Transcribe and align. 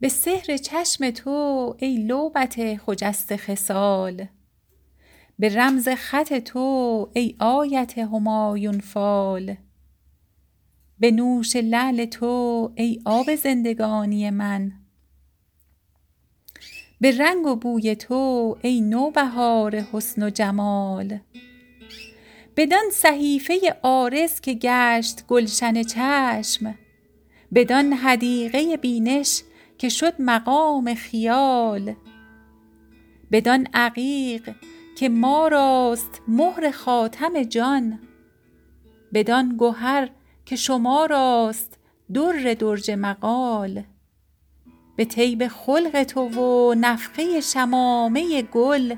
به 0.00 0.08
سحر 0.08 0.56
چشم 0.56 1.10
تو 1.10 1.76
ای 1.78 1.96
لعبت 1.96 2.76
خجسته 2.76 3.36
خصال. 3.36 4.26
به 5.38 5.48
رمز 5.48 5.88
خط 5.88 6.34
تو 6.34 7.08
ای 7.12 7.36
آیت 7.38 7.98
همایون 7.98 8.80
فال. 8.80 9.54
به 10.98 11.10
نوش 11.10 11.56
لعل 11.56 12.04
تو 12.04 12.72
ای 12.74 13.00
آب 13.04 13.34
زندگانی 13.34 14.30
من. 14.30 14.72
به 17.00 17.18
رنگ 17.18 17.46
و 17.46 17.56
بوی 17.56 17.96
تو 17.96 18.56
ای 18.62 18.80
نوبهار 18.80 19.76
حسن 19.76 20.22
و 20.22 20.30
جمال. 20.30 21.18
بدان 22.56 22.84
صحیفه 22.92 23.76
عارض 23.82 24.40
که 24.40 24.54
گشت 24.54 25.26
گلشن 25.26 25.82
چشم 25.82 26.74
بدان 27.54 27.92
حدیقه 27.92 28.76
بینش 28.76 29.42
که 29.78 29.88
شد 29.88 30.14
مقام 30.18 30.94
خیال. 30.94 31.94
بدان 33.32 33.68
عقیق 33.74 34.54
که 34.96 35.08
ما 35.08 35.48
راست 35.48 36.22
مهر 36.28 36.70
خاتم 36.70 37.42
جان. 37.42 37.98
بدان 39.14 39.56
گهر 39.58 40.10
که 40.44 40.56
شما 40.56 41.06
راست 41.06 41.78
در 42.14 42.54
درج 42.54 42.90
مقال. 42.90 43.82
به 44.96 45.04
طیب 45.04 45.48
خلق 45.48 46.02
تو 46.02 46.20
و 46.20 46.74
نفخه 46.74 47.40
شمامه 47.40 48.42
گل. 48.42 48.94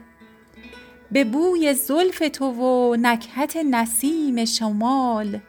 به 1.13 1.25
بوی 1.25 1.75
زلف 1.75 2.23
تو 2.33 2.47
و 2.47 2.97
نکهت 3.01 3.57
نسیم 3.57 4.45
شمال. 4.45 5.41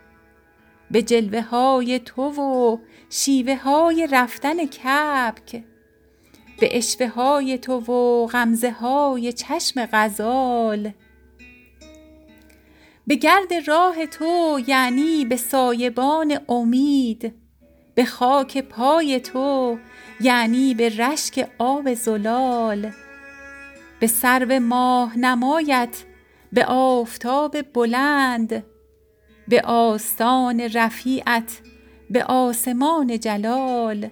به 0.92 1.02
جلوه 1.02 1.42
های 1.42 2.00
تو 2.00 2.22
و 2.22 2.78
شیوه 3.10 3.56
های 3.56 4.08
رفتن 4.12 4.66
کبک 4.66 5.64
به 6.60 6.70
عشوه 6.72 7.08
های 7.08 7.58
تو 7.58 7.74
و 7.74 8.28
غمزه 8.28 8.72
های 8.72 9.34
چشم 9.34 9.88
غزال. 9.94 10.92
به 13.08 13.16
گرد 13.16 13.54
راه 13.68 14.06
تو 14.06 14.60
یعنی 14.68 15.26
به 15.26 15.36
سایبان 15.36 16.40
امید 16.50 17.34
به 17.96 18.06
خاک 18.06 18.58
پای 18.58 19.20
تو 19.20 19.78
یعنی 20.22 20.74
به 20.74 20.90
رشک 20.90 21.50
آب 21.58 21.94
زلال. 21.94 22.92
به 24.00 24.08
سرو 24.08 24.60
ماه 24.60 25.18
نمایت 25.18 26.04
به 26.54 26.66
آفتاب 26.66 27.62
بلند 27.62 28.64
به 29.48 29.62
آستان 29.62 30.60
رفیعت 30.60 31.62
به 32.10 32.24
آسمان 32.24 33.20
جلال. 33.20 34.10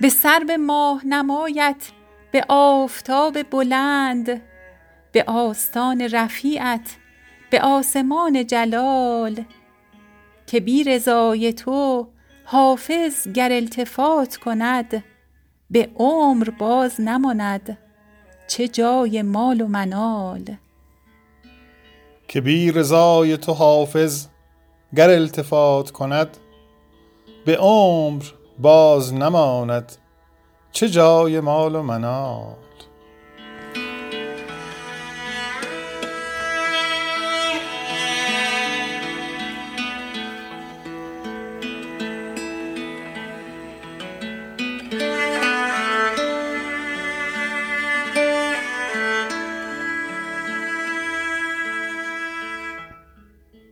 به 0.00 0.08
سرو 0.08 0.56
ماه 0.56 1.06
نمایت 1.06 1.90
به 2.32 2.44
آفتاب 2.48 3.42
بلند. 3.42 4.42
به 5.12 5.24
آستان 5.26 6.00
رفیعت 6.00 6.96
به 7.50 7.60
آسمان 7.62 8.46
جلال. 8.46 9.44
که 10.46 10.60
بی 10.60 10.84
رضای 10.84 11.52
تو 11.52 12.08
حافظ 12.50 13.28
گر 13.34 13.52
التفات 13.52 14.36
کند 14.36 15.04
به 15.70 15.90
عمر 15.96 16.50
باز 16.50 17.00
نماند 17.00 17.78
چه 18.46 18.68
جای 18.68 19.22
مال 19.22 19.60
و 19.60 19.66
منال. 19.66 20.56
که 22.28 22.40
بی 22.40 22.72
رضای 22.72 23.36
تو 23.36 23.52
حافظ 23.52 24.26
گر 24.96 25.10
التفات 25.10 25.90
کند 25.90 26.36
به 27.46 27.56
عمر 27.56 28.24
باز 28.58 29.14
نماند 29.14 29.92
چه 30.72 30.88
جای 30.88 31.40
مال 31.40 31.74
و 31.74 31.82
منال. 31.82 32.67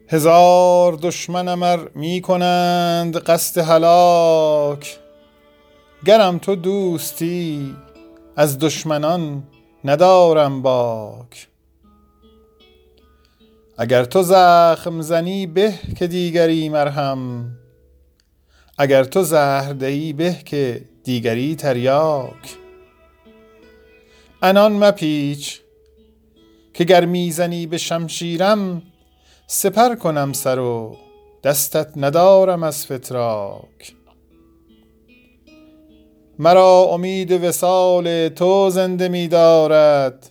هزار 0.09 0.99
دشمنم 1.03 1.63
ار 1.63 1.91
می 1.95 2.21
کنند 2.21 3.17
قصد 3.17 3.61
هلاک. 3.61 4.99
گرم 6.05 6.39
تو 6.39 6.57
دوستی 6.57 7.75
از 8.37 8.59
دشمنان 8.59 9.43
ندارم 9.85 10.63
باک. 10.63 11.49
اگر 13.79 14.05
تو 14.05 14.23
زخم 14.23 15.01
زنی 15.01 15.47
به 15.47 15.75
که 15.99 16.07
دیگری 16.07 16.69
مرهم. 16.69 17.51
اگر 18.79 19.05
تو 19.05 19.23
زهر 19.23 19.73
دهی 19.73 20.13
به 20.13 20.37
که 20.45 20.85
دیگری 21.05 21.57
تریاک. 21.57 22.57
عنان 24.43 24.73
مپیچ 24.73 25.61
که 26.75 26.85
گر 26.85 27.05
می‌زنی 27.05 27.67
به 27.67 27.79
شمشیرم 27.79 28.83
سپر 29.49 29.95
کنم 29.95 30.33
سر 30.33 30.59
و 30.59 30.97
دستت 31.45 31.93
ندارم 31.97 32.63
از 32.63 32.87
فتراک. 32.87 33.95
مرا 36.39 36.83
امید 36.91 37.45
وصال 37.45 38.29
تو 38.29 38.71
زنده 38.71 39.09
می 39.09 39.29
دارد 39.29 40.31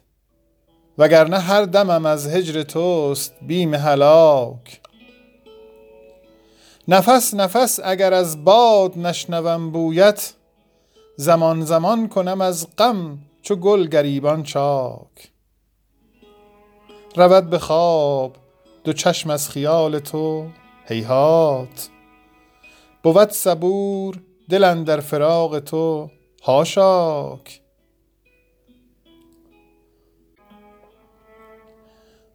وگرنه 0.97 1.39
هر 1.39 1.63
دمم 1.63 2.05
از 2.05 2.27
هجر 2.27 2.63
توست 2.63 3.33
بیم 3.41 3.73
هلاک. 3.73 4.81
نفس 6.87 7.33
نفس 7.33 7.79
اگر 7.83 8.13
از 8.13 8.43
باد 8.43 8.97
نشنوم 8.97 9.71
بویت 9.71 10.33
زمان 11.17 11.61
زمان 11.61 12.09
کنم 12.09 12.41
از 12.41 12.67
غم 12.77 13.17
چو 13.41 13.55
گل 13.55 13.87
گریبان 13.87 14.43
چاک. 14.43 15.31
رود 17.15 17.49
به 17.49 17.59
خواب 17.59 18.44
دو 18.85 18.93
چشم 18.93 19.29
از 19.29 19.49
خیال 19.49 19.99
تو 19.99 20.49
هیهات. 20.87 21.89
بود 23.03 23.29
صبور 23.29 24.21
دل 24.49 24.63
اندر 24.63 24.99
فراق 24.99 25.59
تو 25.59 26.11
حاشاک 26.41 27.61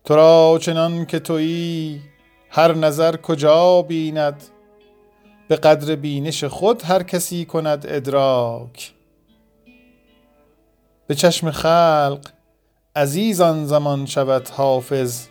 تو 0.05 0.17
را 0.17 0.59
چنان 0.63 1.07
که 1.07 1.19
تویی 1.19 2.01
هر 2.51 2.75
نظر 2.75 3.17
کجا 3.17 3.83
بیند؟ 3.83 4.43
به 5.49 5.57
قدر 5.57 5.97
بینش 5.97 6.45
خود 6.45 6.83
هر 6.83 7.03
کسی 7.03 7.45
کند 7.45 7.87
ادراک. 7.89 8.93
به 11.07 11.15
چشم 11.15 11.51
خلق 11.51 12.21
عزیز 12.97 13.41
آن 13.41 13.67
زمان 13.67 14.07
شود 14.07 14.49
حافظ 14.49 15.30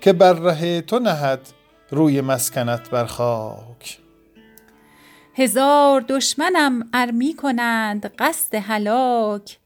که 0.00 0.12
بر 0.12 0.32
ره 0.32 0.80
تو 0.80 0.98
نهد 0.98 1.40
روی 1.90 2.20
مسکنت 2.20 2.90
بر 2.90 3.04
خاک. 3.04 3.98
هزار 5.34 6.04
دشمنم 6.08 6.88
ار 6.92 7.10
می 7.10 7.34
کنند 7.34 8.06
قصد 8.18 8.54
هلاک 8.54 9.58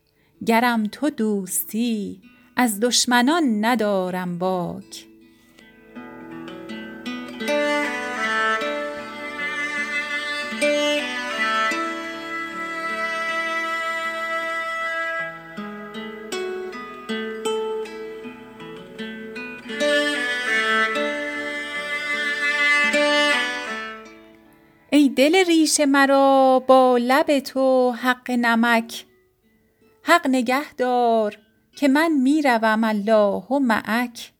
گرم 0.46 0.84
تو 0.84 1.10
دوستی 1.10 2.22
از 2.56 2.80
دشمنان 2.80 3.64
ندارم 3.64 4.38
باک. 4.38 5.11
دل 25.16 25.44
ریش 25.46 25.80
مرا 25.80 26.64
با 26.66 26.98
لب 27.00 27.38
تو 27.38 27.90
حق 27.90 28.30
نمک. 28.30 29.04
حق 30.02 30.26
نگه 30.26 30.74
دار 30.74 31.38
که 31.76 31.88
من 31.88 32.12
می 32.12 32.42
روم 32.42 32.84
الله 32.84 33.44
معک. 33.50 34.32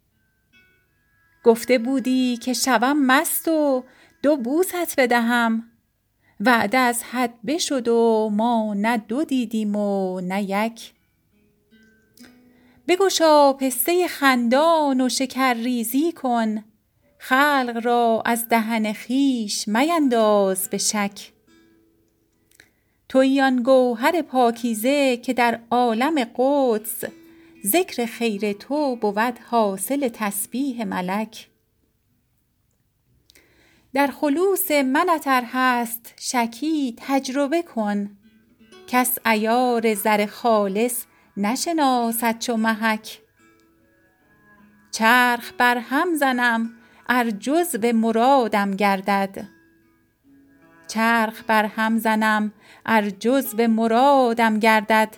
گفته 1.44 1.78
بودی 1.78 2.36
که 2.36 2.52
شوم 2.52 3.06
مست 3.06 3.48
و 3.48 3.84
دو 4.22 4.36
بوست 4.36 5.00
بدهم. 5.00 5.64
وعده 6.40 6.78
از 6.78 7.02
حد 7.02 7.34
بشد 7.46 7.88
و 7.88 8.30
ما 8.32 8.74
نه 8.74 8.96
دو 8.96 9.24
دیدیم 9.24 9.76
و 9.76 10.20
نه 10.20 10.42
یک. 10.42 10.92
بگشا 12.88 13.52
پسته 13.52 14.08
خندان 14.08 15.00
و 15.00 15.08
شکر 15.08 15.54
ریزی 15.54 16.12
کن. 16.12 16.64
خلق 17.24 17.80
را 17.84 18.22
از 18.24 18.48
دهن 18.48 18.92
خیش 18.92 19.69
مینداز 19.69 20.69
به 20.69 20.78
شک. 20.78 21.32
تویی 23.08 23.40
آن 23.40 23.62
گوهر 23.62 24.22
پاکیزه 24.22 25.16
که 25.16 25.32
در 25.32 25.60
عالم 25.70 26.24
قدس 26.36 27.04
ذکر 27.66 28.06
خیر 28.06 28.52
تو 28.52 28.96
بود 28.96 29.38
حاصل 29.50 30.08
تسبیح 30.08 30.84
ملک. 30.84 31.48
در 33.94 34.06
خلوص 34.06 34.70
منت 34.70 35.24
ار 35.26 35.42
هست 35.52 36.14
شکی 36.20 36.94
تجربه 36.98 37.62
کن. 37.62 38.10
کس 38.86 39.19
عیار 39.24 39.94
زر 39.94 40.26
خالص 40.26 41.04
نشناسد 41.36 42.38
چو 42.38 42.56
محک. 42.56 43.19
چرخ 44.90 45.52
بر 45.58 45.78
هم 45.78 46.14
زنم 46.14 46.78
ار 47.14 47.31
جزو 47.31 47.93
مرادم 47.93 48.70
گردد. 48.70 49.44
چرخ 50.88 51.43
بر 51.47 51.64
هم 51.64 51.99
زنم 51.99 52.53
ار 52.87 53.11
جزو 53.11 53.67
مرادم 53.67 54.59
گردد. 54.59 55.09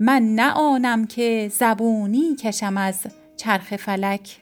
من 0.00 0.34
نه 0.34 0.52
آنم 0.52 1.06
که 1.06 1.50
زبونی 1.52 2.36
کشم 2.36 2.76
از 2.76 3.06
چرخ 3.36 3.76
فلک. 3.76 4.40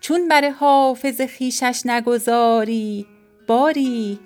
چون 0.00 0.28
بر 0.28 0.50
حافظ 0.50 1.20
خویشش 1.20 1.82
نگذاری 1.84 3.06
باری 3.46 4.18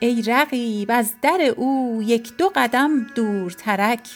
ای 0.00 0.22
رقیب 0.22 0.90
از 0.90 1.12
در 1.22 1.54
او 1.56 2.02
یک 2.06 2.36
دو 2.36 2.52
قدم 2.54 3.06
دورترک. 3.14 4.08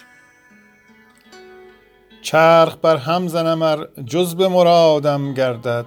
چرخ 2.22 2.76
بر 2.82 2.96
هم 2.96 3.28
زنم 3.28 3.62
ار 3.62 3.88
جزو 4.06 4.48
مرادم 4.48 5.34
گردد. 5.34 5.86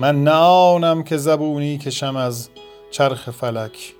من 0.00 0.24
نه 0.24 1.02
که 1.02 1.16
زبونی 1.16 1.78
کشم 1.78 2.16
از 2.16 2.50
چرخ 2.90 3.30
فلک. 3.30 3.94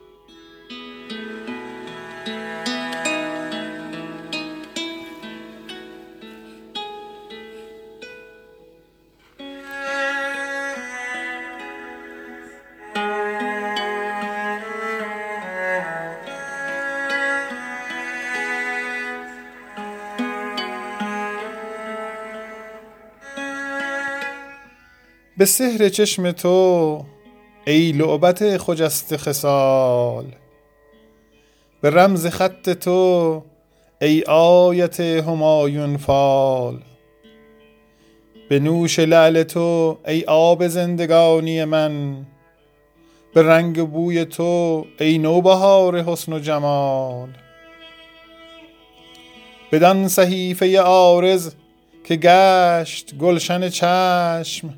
به 25.39 25.45
سحر 25.45 25.89
چشم 25.89 26.33
تو 26.33 27.05
ای 27.67 27.93
لعبت 27.93 28.57
خجست 28.57 29.17
خصال. 29.17 30.25
به 31.81 31.91
رمز 31.91 32.27
خط 32.27 32.71
تو 32.71 33.43
ای 34.01 34.23
آیت 34.29 35.01
همایون 35.01 35.97
فال. 35.97 36.81
به 38.49 38.59
نوش 38.59 38.99
لعل 38.99 39.43
تو 39.43 39.99
ای 40.07 40.25
آب 40.25 40.67
زندگانی 40.67 41.65
من. 41.65 42.27
به 43.35 43.43
رنگ 43.43 43.89
بوی 43.89 44.25
تو 44.25 44.87
ای 45.01 45.19
نوبهار 45.19 46.03
حسن 46.03 46.33
و 46.33 46.39
جمال. 46.39 47.29
بدان 49.73 50.09
صحیفه 50.09 50.79
عارض 50.79 51.55
که 52.05 52.17
گشت 52.17 53.15
گلشن 53.15 53.69
چشم 53.69 54.75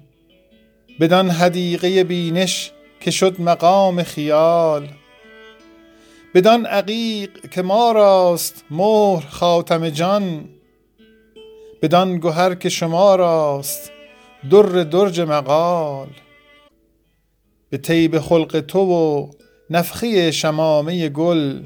بدان 1.01 1.31
حدیقه 1.31 2.05
بینش 2.05 2.73
که 3.01 3.11
شد 3.11 3.41
مقام 3.41 4.03
خیال. 4.03 4.89
بدان 6.35 6.67
عقیق 6.67 7.51
که 7.51 7.63
ما 7.63 7.93
راست 7.93 8.65
مهر 8.71 9.27
خاتم 9.27 9.91
جان. 9.91 10.49
بدان 11.83 12.19
گهر 12.19 12.55
که 12.55 12.69
شما 12.69 13.15
راست 13.15 13.93
در 14.51 14.63
درج 14.63 15.21
مقال. 15.21 16.09
به 17.71 17.79
طیب 17.79 18.19
خلق 18.19 18.61
تو 18.61 18.79
و 18.79 19.31
نفخه 19.71 20.31
شمامه 20.31 21.09
گل. 21.09 21.63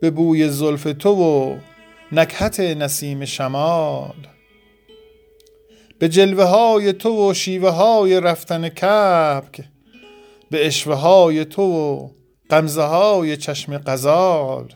به 0.00 0.10
بوی 0.10 0.48
زلف 0.48 0.82
تو 0.98 1.10
و 1.10 1.56
نکهت 2.12 2.60
نسیم 2.60 3.24
شمال. 3.24 4.37
به 5.98 6.08
جلوه 6.08 6.44
های 6.44 6.92
تو 6.92 7.30
و 7.30 7.34
شیوه 7.34 7.70
های 7.70 8.20
رفتن 8.20 8.68
کبک 8.68 9.64
به 10.50 10.66
اشوه 10.66 10.94
های 10.94 11.44
تو 11.44 11.62
و 11.62 12.08
قمزه 12.50 12.82
های 12.82 13.36
چشم 13.36 13.78
قزال 13.78 14.68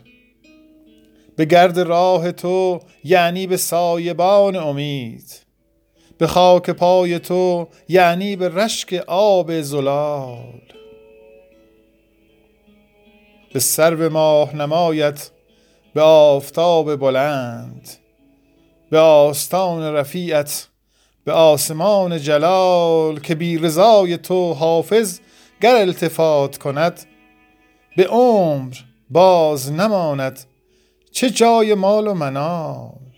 به 1.35 1.45
گرد 1.45 1.79
راه 1.79 2.31
تو 2.31 2.79
یعنی 3.03 3.47
به 3.47 3.57
سایبان 3.57 4.55
امید. 4.55 5.43
به 6.17 6.27
خاک 6.27 6.69
پای 6.69 7.19
تو 7.19 7.67
یعنی 7.89 8.35
به 8.35 8.49
رشک 8.49 8.93
آب 9.07 9.61
زلال. 9.61 10.61
به 13.53 13.59
سرو 13.59 14.09
ماه 14.09 14.55
نمایت 14.55 15.31
به 15.93 16.01
آفتاب 16.01 16.95
بلند. 16.95 17.89
به 18.89 18.99
آستان 18.99 19.93
رفیعت 19.93 20.69
به 21.25 21.31
آسمان 21.31 22.17
جلال 22.17 23.19
که 23.19 23.35
بی 23.35 23.57
رضای 23.57 24.17
تو 24.17 24.53
حافظ 24.53 25.19
گر 25.61 25.75
التفات 25.75 26.57
کند 26.57 27.05
به 27.97 28.07
عمر 28.07 28.75
باز 29.09 29.71
نماند 29.71 30.39
چه 31.11 31.29
جای 31.29 31.73
مال 31.73 32.07
و 32.07 32.13
منال. 32.13 33.12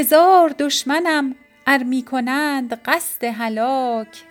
هزار 0.00 0.54
دشمنم 0.58 1.34
ار 1.66 1.82
می 1.82 2.02
کنند 2.02 2.74
قصد 2.74 3.24
هلاک. 3.24 4.22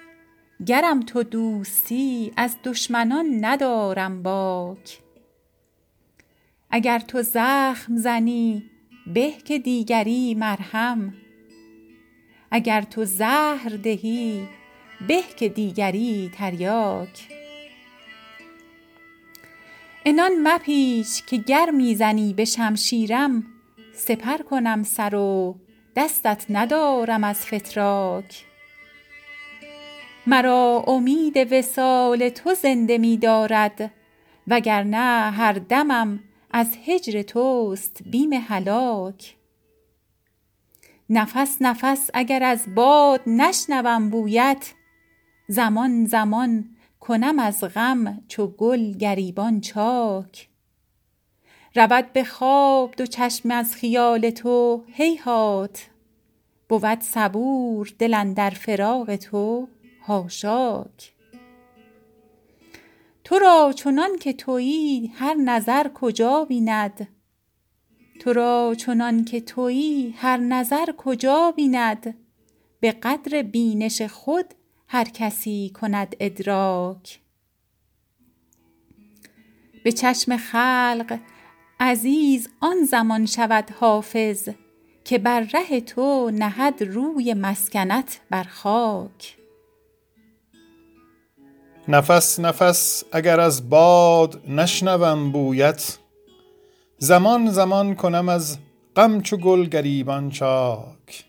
گرم 0.65 0.99
تو 0.99 1.23
دوستی 1.23 2.31
از 2.38 2.55
دشمنان 2.63 3.45
ندارم 3.45 4.23
باک. 4.23 4.99
اگر 6.69 6.99
تو 6.99 7.21
زخم 7.21 7.97
زنی 7.97 8.63
به 9.13 9.31
که 9.31 9.59
دیگری 9.59 10.35
مرهم. 10.35 11.13
اگر 12.51 12.81
تو 12.81 13.05
زهر 13.05 13.69
دهی 13.83 14.47
به 15.07 15.23
که 15.38 15.49
دیگری 15.49 16.31
تریاک. 16.38 17.27
عنان 20.05 20.31
مپیچ 20.43 21.25
که 21.25 21.38
گر 21.38 21.69
می 21.69 21.95
زنی 21.95 22.33
به 22.33 22.45
شمشیرم 22.45 23.58
سپر 23.99 24.37
کنم 24.37 24.83
سر 24.83 25.15
و 25.15 25.55
دستت 25.95 26.45
ندارم 26.49 27.23
از 27.23 27.45
فتراک. 27.45 28.45
مرا 30.27 30.83
امید 30.87 31.53
وصال 31.53 32.29
تو 32.29 32.53
زنده 32.53 32.97
می 32.97 33.17
دارد 33.17 33.91
وگرنه 34.47 35.31
هر 35.31 35.53
دمم 35.53 36.19
از 36.51 36.77
هجر 36.85 37.21
توست 37.21 38.01
بیم 38.05 38.33
هلاک. 38.33 39.35
نفس 41.09 41.57
نفس 41.61 42.09
اگر 42.13 42.43
از 42.43 42.75
باد 42.75 43.21
نشنوم 43.27 44.09
بویت 44.09 44.73
زمان 45.47 46.05
زمان 46.05 46.69
کنم 46.99 47.39
از 47.39 47.63
غم 47.63 48.23
چو 48.27 48.47
گل 48.47 48.91
گریبان 48.91 49.61
چاک. 49.61 50.49
رود 51.75 52.13
به 52.13 52.23
خواب 52.23 52.95
دو 52.95 53.05
چشم 53.05 53.51
از 53.51 53.75
خیال 53.75 54.29
تو 54.29 54.83
هیهات 54.88 55.89
بود 56.69 56.99
صبور 57.01 57.93
دل 57.99 58.13
اندر 58.13 58.49
فراق 58.49 59.15
تو 59.15 59.67
حاشاک. 60.01 61.13
تو 63.23 63.39
را 63.39 63.73
چنان 63.75 64.17
که 64.17 64.33
تویی 64.33 65.07
هر 65.15 65.33
نظر 65.33 65.88
کجا 65.93 66.45
بیند؟ 66.45 67.07
تو 68.19 68.33
را 68.33 68.75
چنان 68.77 69.25
که 69.25 69.41
تویی 69.41 70.15
هر 70.17 70.38
نظر 70.38 70.91
کجا 70.97 71.53
بیند؟ 71.55 72.15
به 72.79 72.91
قدر 72.91 73.41
بینش 73.41 74.01
خود 74.01 74.45
هر 74.88 75.03
کسی 75.03 75.71
کند 75.81 76.15
ادراک. 76.19 77.19
به 79.83 79.91
چشم 79.91 80.38
خلق 80.38 81.19
عزیز 81.81 82.50
آن 82.59 82.83
زمان 82.91 83.25
شود 83.25 83.71
حافظ 83.79 84.50
که 85.03 85.17
بر 85.17 85.39
ره 85.39 85.81
تو 85.81 86.31
نهد 86.33 86.83
روی 86.83 87.33
مسکنت 87.33 88.19
بر 88.29 88.43
خاک. 88.43 89.38
نفس 91.88 92.39
نفس 92.39 93.03
اگر 93.12 93.39
از 93.39 93.69
باد 93.69 94.41
نشنوم 94.48 95.31
بویت 95.31 95.98
زمان 96.98 97.50
زمان 97.50 97.95
کنم 97.95 98.29
از 98.29 98.57
غم 98.95 99.21
چو 99.21 99.38
گل 99.38 99.65
گریبان 99.65 100.29
چاک. 100.29 101.28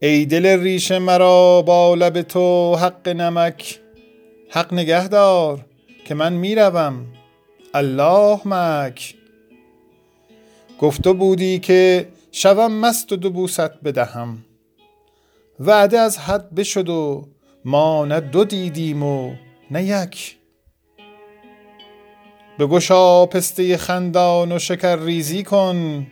ای 0.00 0.26
دل 0.26 0.46
ریش 0.46 0.92
مرا 0.92 1.62
با 1.62 1.94
لب 1.94 2.22
تو 2.22 2.74
حق 2.74 3.08
نمک 3.08 3.80
حق 4.50 4.74
نگهدار 4.74 5.64
که 6.04 6.14
من 6.14 6.32
می‌روم. 6.32 7.06
الله 7.74 8.40
مک. 8.44 9.14
گفته 10.80 11.12
بودی 11.12 11.58
که 11.58 12.08
شوم 12.32 12.72
مست 12.72 13.12
و 13.12 13.16
دو 13.16 13.30
بوست 13.30 13.82
بدهم. 13.84 14.44
وعده 15.60 15.98
از 15.98 16.18
حد 16.18 16.54
بشد 16.54 16.88
و 16.88 17.28
ما 17.64 18.04
نه 18.04 18.20
دو 18.20 18.44
دیدیم 18.44 19.02
و 19.02 19.34
نه 19.70 19.84
یک. 19.84 20.36
بگشا 22.58 23.26
پسته 23.26 23.76
خندان 23.76 24.52
و 24.52 24.58
شکر 24.58 24.96
ریزی 24.96 25.42
کن. 25.42 26.06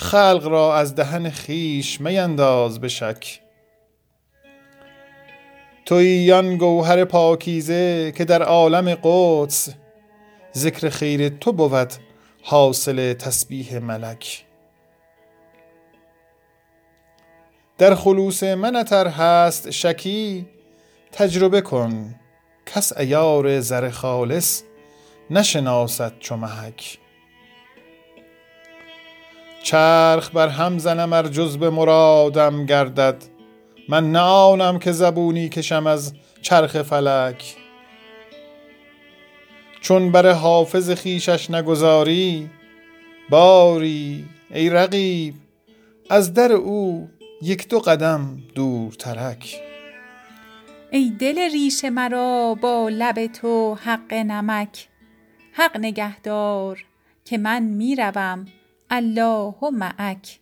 خلق 0.00 0.46
را 0.46 0.76
از 0.76 0.94
دهن 0.94 1.30
خیش 1.30 2.00
مینداز 2.00 2.80
به 2.80 2.88
شک. 2.88 3.40
توی 5.86 6.32
آن 6.32 6.56
گوهر 6.56 7.04
پاکیزه 7.04 8.12
که 8.16 8.24
در 8.24 8.42
عالم 8.42 8.98
قدس 9.02 9.68
ذکر 10.56 10.88
خیر 10.88 11.28
تو 11.28 11.52
بود 11.52 11.92
حاصل 12.42 13.12
تسبیح 13.12 13.78
ملک. 13.78 14.44
در 17.78 17.94
خلوص 17.94 18.42
منتر 18.42 19.08
هست 19.08 19.70
شکی 19.70 20.46
تجربه 21.12 21.60
کن 21.60 22.14
کس 22.66 22.96
ایار 22.96 23.60
زر 23.60 23.90
خالص 23.90 24.62
نشناسد 25.30 26.12
چو 26.18 26.36
چرخ 29.62 30.30
بر 30.30 30.48
هم 30.48 30.78
زنم 30.78 31.12
ار 31.12 31.28
جز 31.28 31.58
به 31.58 31.70
مرادم 31.70 32.66
گردد. 32.66 33.24
من 33.88 34.12
نه 34.12 34.78
که 34.78 34.92
زبونی 34.92 35.48
کشم 35.48 35.86
از 35.86 36.14
چرخ 36.42 36.82
فلک. 36.82 37.56
چون 39.80 40.12
بر 40.12 40.32
حافظ 40.32 40.90
خیشش 40.90 41.50
نگذاری 41.50 42.50
باری 43.30 44.24
ای 44.50 44.70
رقیب 44.70 45.34
از 46.10 46.34
در 46.34 46.52
او 46.52 47.08
یک 47.42 47.68
دو 47.68 47.78
قدم 47.78 48.38
دور 48.54 48.92
ترک. 48.92 49.62
ای 50.90 51.10
دل 51.10 51.38
ریش 51.52 51.84
مرا 51.84 52.54
با 52.60 52.88
لب 52.88 53.26
تو 53.26 53.74
حق 53.74 54.14
نمک. 54.14 54.88
حق 55.52 55.76
نگهدار 55.76 56.84
که 57.24 57.38
من 57.38 57.62
می‌روم. 57.62 58.46
الله 58.90 59.70
معک. 59.72 60.40